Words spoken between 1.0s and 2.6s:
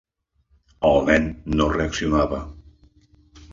nen no reaccionava.